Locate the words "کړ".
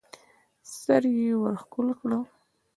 1.99-2.11